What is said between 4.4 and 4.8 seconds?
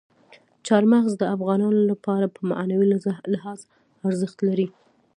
لري.